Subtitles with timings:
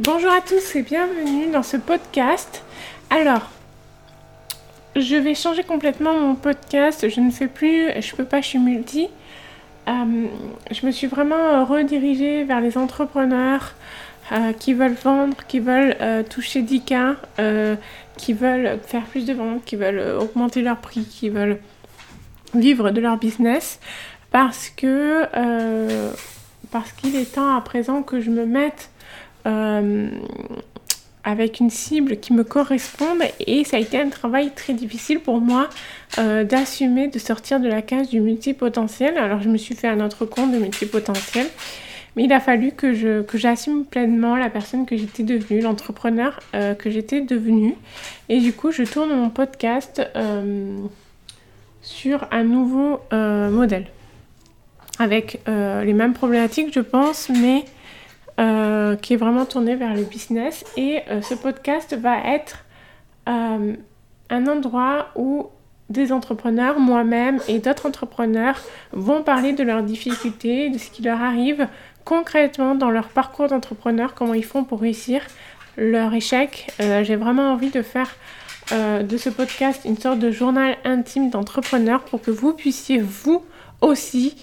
[0.00, 2.64] Bonjour à tous et bienvenue dans ce podcast.
[3.10, 3.48] Alors,
[4.96, 7.08] je vais changer complètement mon podcast.
[7.08, 9.06] Je ne fais plus, je peux pas, je suis multi.
[9.86, 10.26] Euh,
[10.72, 13.74] je me suis vraiment redirigée vers les entrepreneurs
[14.32, 17.76] euh, qui veulent vendre, qui veulent euh, toucher 10K,
[18.16, 21.60] qui veulent faire plus de ventes, qui veulent augmenter leur prix, qui veulent
[22.52, 23.78] vivre de leur business.
[24.32, 25.22] Parce que
[26.72, 28.90] parce qu'il est temps à présent que je me mette
[31.24, 35.40] avec une cible qui me corresponde et ça a été un travail très difficile pour
[35.40, 35.70] moi
[36.18, 39.16] euh, d'assumer de sortir de la case du multipotentiel.
[39.16, 41.46] Alors je me suis fait un autre compte de multipotentiel,
[42.14, 46.40] mais il a fallu que je que j'assume pleinement la personne que j'étais devenue, l'entrepreneur
[46.54, 47.74] euh, que j'étais devenue.
[48.28, 50.02] Et du coup, je tourne mon podcast
[51.80, 53.86] sur un nouveau modèle
[54.98, 57.64] avec les mêmes problématiques, je pense, mais
[58.40, 60.64] euh, qui est vraiment tourné vers le business.
[60.76, 62.64] Et euh, ce podcast va être
[63.28, 63.74] euh,
[64.28, 65.50] un endroit où
[65.88, 71.22] des entrepreneurs, moi-même et d'autres entrepreneurs vont parler de leurs difficultés, de ce qui leur
[71.22, 71.68] arrive
[72.04, 75.22] concrètement dans leur parcours d'entrepreneur, comment ils font pour réussir
[75.76, 76.72] leur échec.
[76.78, 78.16] J'ai vraiment envie de faire
[78.72, 83.44] de ce podcast une sorte de journal intime d'entrepreneur pour que vous puissiez vous
[83.80, 84.36] aussi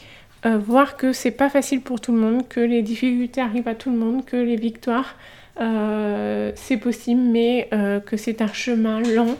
[0.43, 3.75] euh, voir que c'est pas facile pour tout le monde, que les difficultés arrivent à
[3.75, 5.15] tout le monde, que les victoires
[5.59, 9.37] euh, c'est possible, mais euh, que c'est un chemin long.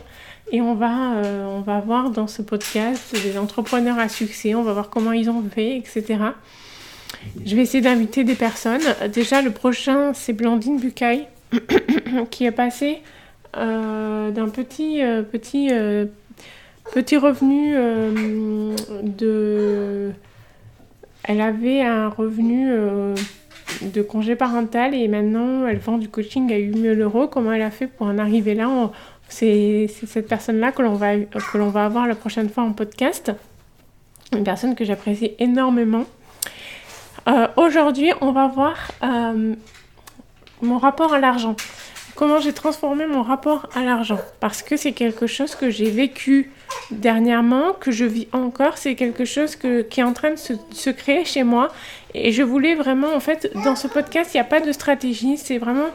[0.52, 4.74] Et on va, on va voir dans ce podcast des entrepreneurs à succès, on va
[4.74, 6.18] voir comment ils ont fait, etc.
[7.46, 8.82] Je vais essayer d'inviter des personnes.
[9.14, 11.26] Déjà, le prochain, c'est Blandine Bucaille,
[12.30, 12.98] qui est passée
[13.54, 15.70] d'un petit, petit,
[16.92, 17.74] petit revenu
[19.02, 20.12] de
[21.24, 23.14] elle avait un revenu euh,
[23.82, 27.28] de congé parental et maintenant elle vend du coaching à 8000 euros.
[27.28, 28.68] Comment elle a fait pour en arriver là?
[29.28, 33.32] C'est cette personne-là que l'on va, va avoir la prochaine fois en podcast.
[34.36, 36.04] Une personne que j'apprécie énormément.
[37.28, 39.54] Euh, aujourd'hui, on va voir euh,
[40.60, 41.56] mon rapport à l'argent.
[42.14, 44.18] Comment j'ai transformé mon rapport à l'argent?
[44.40, 46.50] Parce que c'est quelque chose que j'ai vécu
[46.90, 48.78] dernièrement, que je vis encore.
[48.78, 51.68] C'est quelque chose qui est en train de se, créer chez moi.
[52.14, 55.36] Et je voulais vraiment, en fait, dans ce podcast, il n'y a pas de stratégie.
[55.38, 55.88] C'est vraiment,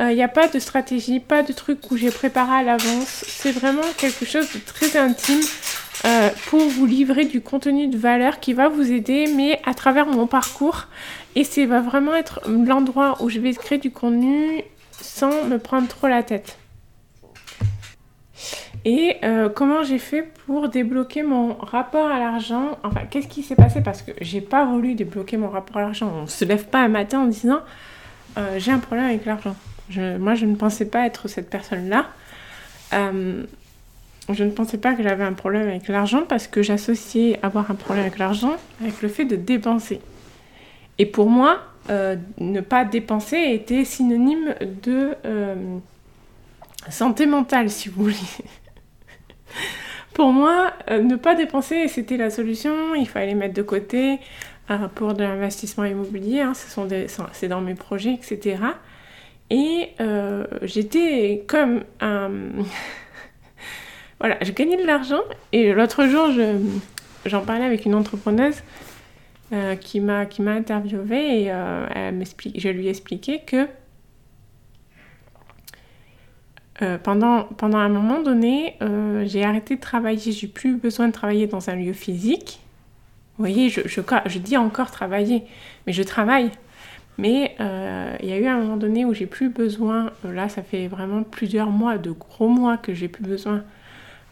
[0.00, 3.24] euh, il n'y a pas de stratégie, pas de truc où j'ai préparé à l'avance.
[3.28, 5.42] C'est vraiment quelque chose de très intime.
[6.04, 10.06] Euh, pour vous livrer du contenu de valeur qui va vous aider, mais à travers
[10.06, 10.86] mon parcours.
[11.36, 14.64] Et c'est va vraiment être l'endroit où je vais créer du contenu
[15.00, 16.58] sans me prendre trop la tête.
[18.84, 22.78] Et euh, comment j'ai fait pour débloquer mon rapport à l'argent?
[22.82, 23.80] Enfin, qu'est-ce qui s'est passé?
[23.80, 26.12] Parce que j'ai pas voulu débloquer mon rapport à l'argent.
[26.22, 27.60] On se lève pas un matin en disant
[28.38, 29.54] euh, j'ai un problème avec l'argent.
[30.18, 32.06] moi, je ne pensais pas être cette personne-là.
[32.92, 33.44] Euh,
[34.32, 37.74] je ne pensais pas que j'avais un problème avec l'argent parce que j'associais avoir un
[37.74, 40.00] problème avec l'argent avec le fait de dépenser.
[40.98, 45.16] Et pour moi, ne pas dépenser était synonyme de
[46.88, 48.16] santé mentale, si vous voulez.
[50.14, 52.94] Pour moi, euh, ne pas dépenser, c'était la solution.
[52.94, 54.18] Il fallait mettre de côté
[54.70, 56.40] euh, pour de l'investissement immobilier.
[56.40, 56.52] Hein,
[57.32, 58.58] c'est dans mes projets, etc.
[59.50, 62.30] Et euh, j'étais comme un...
[64.20, 65.22] voilà, je gagnais de l'argent.
[65.52, 66.28] Et l'autre jour,
[67.24, 68.62] j'en parlais avec une entrepreneuse
[69.80, 71.52] qui m'a interviewée et
[72.56, 73.68] je lui ai expliqué que
[76.82, 80.32] euh, pendant, pendant un moment donné, euh, j'ai arrêté de travailler.
[80.32, 82.60] J'ai plus besoin de travailler dans un lieu physique.
[83.36, 85.44] Vous voyez, je, je, dis encore travailler,
[85.86, 86.50] mais je travaille.
[87.18, 90.62] Mais euh, il y a eu un moment donné où j'ai plus besoin, là ça
[90.62, 93.62] fait vraiment plusieurs mois, de gros mois que j'ai plus besoin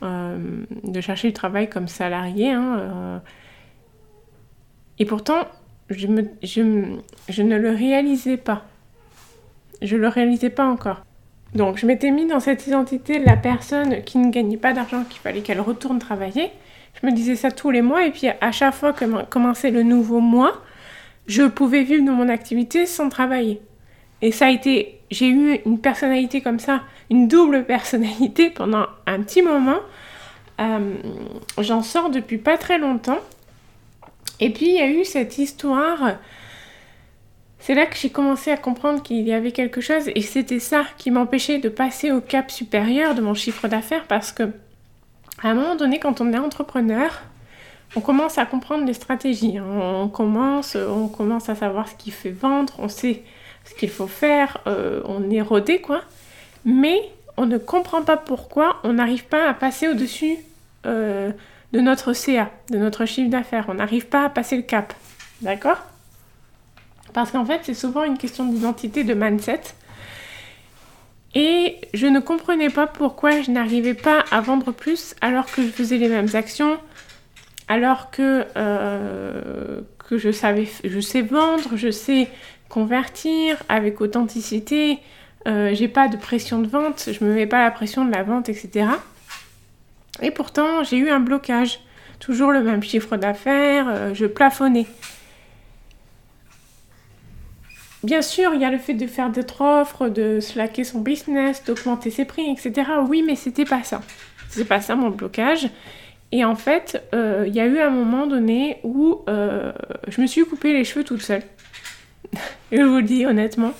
[0.02, 2.52] de chercher du travail comme salarié.
[2.52, 3.20] Hein,
[4.98, 5.46] et pourtant,
[5.90, 6.62] je, me, je,
[7.28, 8.64] je ne le réalisais pas.
[9.82, 11.02] Je ne le réalisais pas encore.
[11.54, 15.04] Donc je m'étais mis dans cette identité de la personne qui ne gagnait pas d'argent,
[15.08, 16.50] qu'il fallait qu'elle retourne travailler.
[17.00, 19.82] Je me disais ça tous les mois et puis à chaque fois que commençait le
[19.82, 20.62] nouveau mois,
[21.26, 23.60] je pouvais vivre de mon activité sans travailler.
[24.22, 29.22] Et ça a été, j'ai eu une personnalité comme ça, une double personnalité pendant un
[29.22, 29.78] petit moment.
[30.60, 30.94] Euh,
[31.58, 33.18] j'en sors depuis pas très longtemps.
[34.40, 36.16] Et puis il y a eu cette histoire
[37.60, 40.84] c'est là que j'ai commencé à comprendre qu'il y avait quelque chose et c'était ça
[40.96, 44.50] qui m'empêchait de passer au cap supérieur de mon chiffre d'affaires parce que
[45.42, 47.22] à un moment donné, quand on est entrepreneur,
[47.96, 49.58] on commence à comprendre les stratégies.
[49.60, 53.22] On commence, on commence à savoir ce qui fait vendre, on sait
[53.64, 56.02] ce qu'il faut faire, euh, on est rodé quoi.
[56.64, 60.36] Mais on ne comprend pas pourquoi on n'arrive pas à passer au-dessus
[60.86, 61.32] euh,
[61.72, 63.66] de notre CA, de notre chiffre d'affaires.
[63.68, 64.92] On n'arrive pas à passer le cap.
[65.40, 65.78] D'accord?
[67.12, 69.60] Parce qu'en fait, c'est souvent une question d'identité, de mindset.
[71.34, 75.68] Et je ne comprenais pas pourquoi je n'arrivais pas à vendre plus alors que je
[75.68, 76.76] faisais les mêmes actions,
[77.68, 79.80] alors que, euh,
[80.10, 82.28] je, savais, je sais vendre, je sais
[82.68, 84.98] convertir avec authenticité,
[85.46, 88.24] euh, j'ai pas de pression de vente, je me mets pas la pression de la
[88.24, 88.86] vente, etc.
[90.20, 91.80] Et pourtant, j'ai eu un blocage.
[92.18, 94.86] Toujours le même chiffre d'affaires, euh, je plafonnais.
[98.02, 101.62] Bien sûr, il y a le fait de faire d'autres offres, de slacker son business,
[101.64, 102.90] d'augmenter ses prix, etc.
[103.06, 104.00] Oui, mais c'était pas ça.
[104.48, 105.68] C'est pas ça mon blocage.
[106.32, 109.72] Et en fait, euh, il y a eu un moment donné où euh,
[110.08, 111.42] je me suis coupé les cheveux toute seule.
[112.72, 113.72] je vous le dis honnêtement.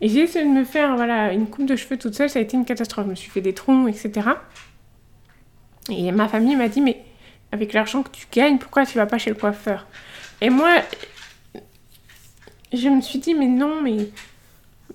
[0.00, 2.42] Et j'ai essayé de me faire voilà, une coupe de cheveux toute seule, ça a
[2.42, 3.06] été une catastrophe.
[3.06, 4.28] Je me suis fait des troncs, etc.
[5.88, 7.02] Et ma famille m'a dit, mais
[7.50, 9.86] avec l'argent que tu gagnes, pourquoi tu vas pas chez le coiffeur?
[10.40, 10.70] Et moi,
[12.72, 14.08] je me suis dit, mais non, mais,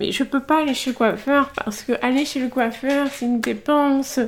[0.00, 3.26] mais je peux pas aller chez le coiffeur parce que aller chez le coiffeur, c'est
[3.26, 4.20] une dépense,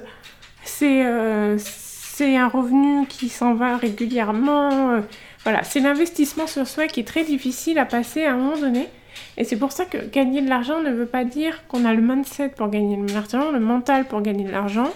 [0.64, 5.00] c'est euh, c'est un revenu qui s'en va régulièrement.
[5.44, 8.88] Voilà, c'est l'investissement sur soi qui est très difficile à passer à un moment donné.
[9.36, 12.02] Et c'est pour ça que gagner de l'argent ne veut pas dire qu'on a le
[12.02, 14.90] mindset pour gagner de l'argent, le mental pour gagner de l'argent.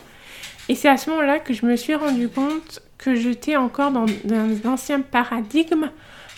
[0.68, 4.06] Et c'est à ce moment-là que je me suis rendu compte que j'étais encore dans,
[4.30, 5.90] un ancien paradigme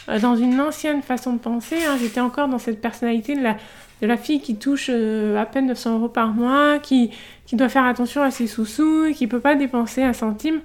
[0.08, 1.76] dans une ancienne façon de penser.
[1.84, 1.96] Hein.
[2.00, 6.08] J'étais encore dans cette personnalité de la, fille qui touche euh, à peine 900 euros
[6.08, 7.10] par mois, qui,
[7.52, 10.60] doit faire attention à ses sous-sous, qui peut pas dépenser un centime.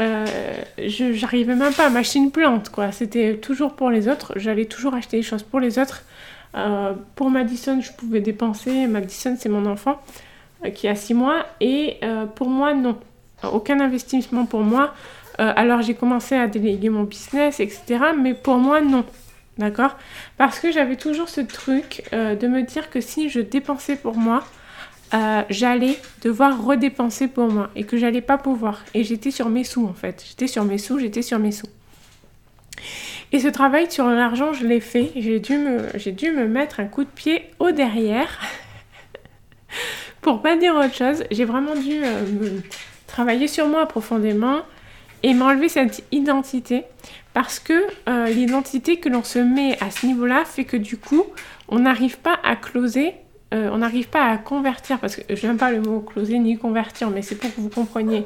[0.00, 0.26] Euh,
[0.78, 2.92] j'arrivais même pas à m'acheter une plante, quoi.
[2.92, 4.32] C'était toujours pour les autres.
[4.36, 6.04] J'allais toujours acheter des choses pour les autres.
[7.14, 8.86] pour Madison, je pouvais dépenser.
[8.86, 10.00] Madison, c'est mon enfant
[10.74, 11.46] qui a 6 mois.
[11.60, 12.00] Et
[12.34, 12.98] pour moi, non.
[13.42, 14.94] Aucun investissement pour moi.
[15.38, 17.82] Euh, alors j'ai commencé à déléguer mon business, etc.
[18.18, 19.04] Mais pour moi, non.
[19.58, 19.96] D'accord?
[20.36, 24.16] Parce que j'avais toujours ce truc euh, de me dire que si je dépensais pour
[24.16, 24.44] moi,
[25.14, 28.84] euh, j'allais devoir redépenser pour moi et que j'allais pas pouvoir.
[28.92, 30.24] Et j'étais sur mes sous en fait.
[30.28, 31.68] J'étais sur mes sous, j'étais sur mes sous.
[33.32, 35.12] Et ce travail sur l'argent, je l'ai fait.
[35.16, 38.40] J'ai dû, me, mettre un coup de pied au derrière.
[40.20, 42.02] Pour pas dire autre chose, j'ai vraiment dû
[43.06, 44.62] travailler sur moi profondément
[45.22, 46.84] et m'enlever cette identité
[47.34, 47.74] parce que
[48.08, 51.24] euh, l'identité que l'on se met à ce niveau-là fait que du coup,
[51.68, 53.12] on n'arrive pas à closer,
[53.52, 56.56] euh, on n'arrive pas à convertir, parce que je n'aime pas le mot closer ni
[56.56, 58.24] convertir, mais c'est pour que vous compreniez.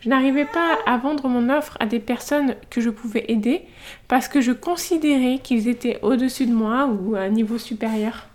[0.00, 3.62] Je n'arrivais pas à vendre mon offre à des personnes que je pouvais aider
[4.06, 8.26] parce que je considérais qu'ils étaient au-dessus de moi ou à un niveau supérieur.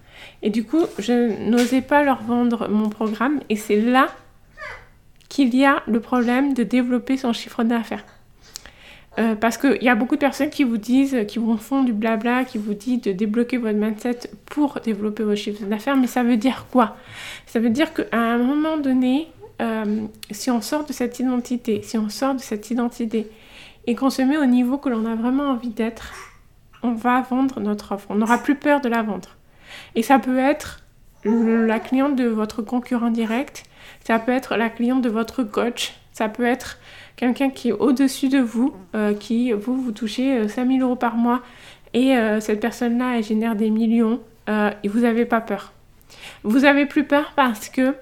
[0.41, 4.07] Et du coup, je n'osais pas leur vendre mon programme et c'est là
[5.33, 8.06] qu'il y a le problème de développer son chiffre d'affaires.
[9.18, 11.91] Euh, parce qu'il y a beaucoup de personnes qui vous disent, qui vous font du
[11.91, 16.21] blabla, qui vous disent de débloquer votre mindset pour développer votre chiffre d'affaires, mais ça
[16.21, 16.97] veut dire quoi?
[17.47, 19.27] Ça veut dire qu'à un moment donné,
[19.59, 23.27] euh, si on sort de cette identité, si on sort de cette identité
[23.88, 26.13] et qu'on se met au niveau que l'on a vraiment envie d'être,
[26.83, 28.06] on va vendre notre offre.
[28.12, 29.30] On n'aura plus peur de la vendre.
[29.95, 30.83] Et ça peut être
[31.25, 33.63] la cliente de votre concurrent direct,
[34.04, 36.78] ça peut être la cliente de votre coach, ça peut être
[37.16, 41.16] quelqu'un qui est au-dessus de vous, euh, qui, vous, vous touchez 5000 euh, euros par
[41.16, 41.42] mois
[41.94, 45.71] et euh, cette personne-là, elle génère des millions et vous n'avez pas peur.
[46.44, 47.95] Vous n'avez plus peur parce que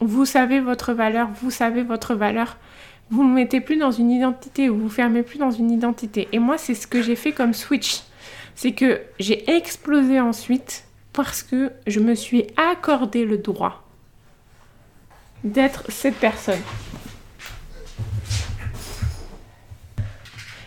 [0.00, 2.56] vous savez votre valeur, vous savez votre valeur.
[3.10, 6.26] Vous ne mettez plus dans une identité, vous vous fermez plus dans une identité.
[6.32, 8.00] Et moi, c'est ce que j'ai fait comme switch.
[8.56, 13.83] C'est que j'ai explosé ensuite parce que je me suis accordé le droit
[15.44, 16.60] d'être cette personne.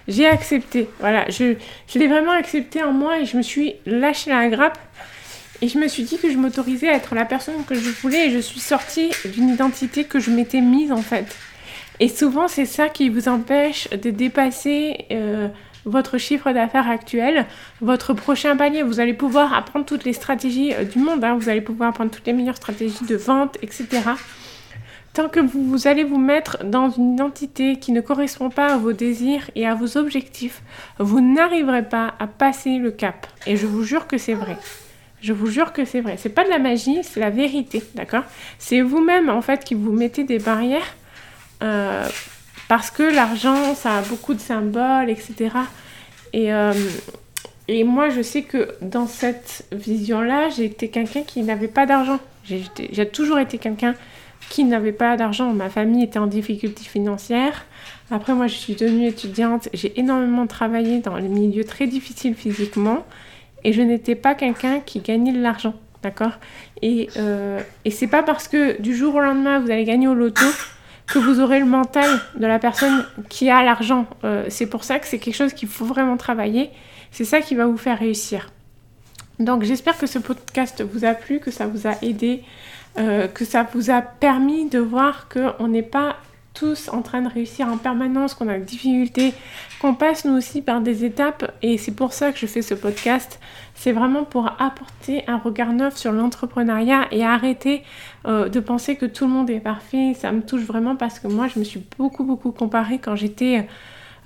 [0.07, 1.55] J'ai accepté, voilà, je,
[1.87, 4.79] je l'ai vraiment accepté en moi et je me suis lâché la grappe
[5.61, 8.27] et je me suis dit que je m'autorisais à être la personne que je voulais
[8.27, 11.35] et je suis sortie d'une identité que je m'étais mise en fait.
[11.99, 15.49] Et souvent c'est ça qui vous empêche de dépasser euh,
[15.83, 17.45] votre chiffre d'affaires actuel,
[17.81, 18.83] votre prochain panier.
[18.83, 21.35] Vous allez pouvoir apprendre toutes les stratégies euh, du monde, hein.
[21.37, 24.03] vous allez pouvoir apprendre toutes les meilleures stratégies de vente, etc
[25.17, 28.93] tant que vous, allez vous mettre dans une identité qui ne correspond pas à vos
[28.93, 30.61] désirs et à vos objectifs,
[30.99, 33.25] vous n'arriverez pas à passer le cap.
[33.47, 34.57] Et je vous jure que c'est vrai.
[35.19, 36.17] Je vous jure que c'est vrai.
[36.19, 38.25] C'est pas de la magie, c'est la vérité, d'accord?
[38.59, 40.95] C'est vous-même en fait qui vous mettez des barrières
[41.63, 42.07] euh,
[42.67, 45.49] parce que l'argent, ça a beaucoup de symboles, etc.
[46.31, 46.73] Et, euh,
[47.67, 52.19] et moi, je sais que dans cette vision-là, j'étais quelqu'un qui n'avait pas d'argent.
[52.45, 53.95] J'ai toujours été quelqu'un
[54.49, 55.53] qui n'avait pas d'argent.
[55.53, 57.65] Ma famille était en difficulté financière.
[58.11, 59.69] Après, moi, je suis devenue étudiante.
[59.73, 63.05] J'ai énormément travaillé dans les milieux très difficiles physiquement.
[63.63, 65.73] Et je n'étais pas quelqu'un qui gagnait de l'argent.
[66.03, 66.33] D'accord?
[66.81, 70.13] Et, euh, et c'est pas parce que du jour au lendemain, vous allez gagner au
[70.13, 70.45] loto
[71.07, 74.05] que vous aurez le mental de la personne qui a l'argent.
[74.23, 76.69] Euh, c'est pour ça que c'est quelque chose qu'il faut vraiment travailler.
[77.11, 78.51] C'est ça qui va vous faire réussir.
[79.39, 82.43] Donc j'espère que ce podcast vous a plu, que ça vous a aidé,
[82.97, 86.17] euh, que ça vous a permis de voir qu'on n'est pas
[86.55, 89.35] tous en train de réussir en permanence, qu'on a des difficultés,
[89.79, 91.51] qu'on passe nous aussi par des étapes.
[91.61, 93.39] Et c'est pour ça que je fais ce podcast.
[93.75, 97.83] C'est vraiment pour apporter un regard neuf sur l'entrepreneuriat et arrêter
[98.25, 100.15] euh, de penser que tout le monde est parfait.
[100.15, 103.59] Ça me touche vraiment parce que moi, je me suis beaucoup, beaucoup comparée quand j'étais...
[103.59, 103.63] Euh,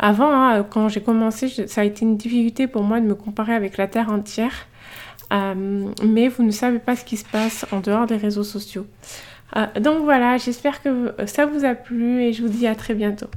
[0.04, 3.54] avant, hein, quand j'ai commencé, ça a été une difficulté pour moi de me comparer
[3.54, 4.68] avec la Terre entière.
[5.32, 8.86] Euh, mais vous ne savez pas ce qui se passe en dehors des réseaux sociaux.
[9.80, 13.28] donc voilà, j'espère que ça vous a plu et je vous dis à très bientôt.